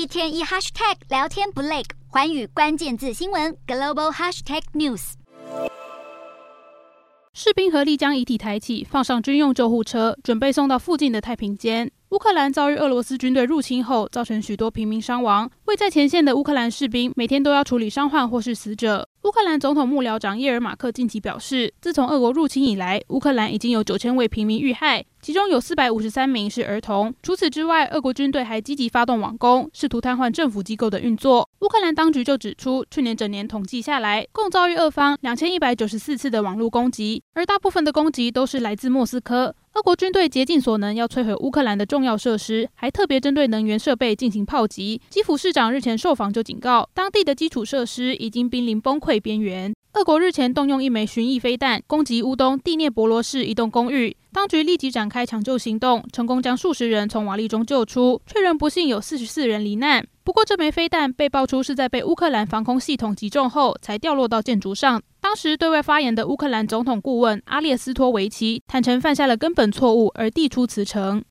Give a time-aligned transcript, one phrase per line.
[0.00, 5.12] 一天一 hashtag 聊天不累，环宇关键字新闻 global hashtag news。
[7.34, 11.92] 士兵合力将遗体抬起，放上军用救护车，准备送到附近的太平间。
[12.10, 15.48] 乌克兰遭遇俄罗斯军队入侵后，造成许多平民伤亡。
[15.66, 19.06] 位在前线的乌克兰士兵每天都要处理伤患或是死者。
[19.22, 27.14] 乌克兰总统幕僚长叶尔马克近期表示，自从俄国入侵以来，乌克兰已经有九千位平民遇害，其中有四百五十三名是儿童。
[27.22, 31.48] 除此之外，俄国军队还积极发动网攻，试图瘫痪政府机构的运作。
[31.60, 39.54] 乌克兰当局就指出，去年整年统计下来，共遭遇俄方两千一百九十四次的网络攻击，而大部分的攻击都是来自莫斯科。
[39.74, 45.00] 俄国军队竭尽所能要摧毁乌克兰的重要设施，还特别针对能源设备进行炮击。
[45.08, 49.72] 基辅市长日前受访就警告，当地的基础设施已经濒临崩溃边缘。
[49.94, 60.04] 俄国日前动用一枚巡弋飞弹攻击乌东第聂伯罗市一栋公寓，当局立即展开抢救行动，成功将数十人从瓦砾中救出，确认不幸有四十四人罹难。
[60.24, 65.00] 不过，这枚飞弹被爆出是在被乌克兰防空系统击中后才掉落到建筑上。
[65.30, 71.22] 当时对外发言的乌克兰总统顾问阿列斯托维奇坦承犯下了根本错误，而递出辞呈。